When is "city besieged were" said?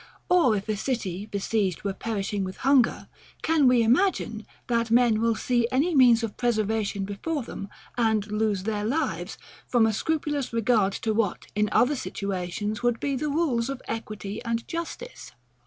0.75-1.93